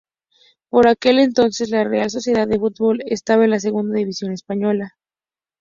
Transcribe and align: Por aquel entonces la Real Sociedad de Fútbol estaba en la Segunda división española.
Por 0.69 0.87
aquel 0.87 1.19
entonces 1.19 1.69
la 1.69 1.83
Real 1.83 2.09
Sociedad 2.09 2.47
de 2.47 2.57
Fútbol 2.57 3.03
estaba 3.05 3.43
en 3.43 3.51
la 3.51 3.59
Segunda 3.59 3.99
división 3.99 4.31
española. 4.33 4.97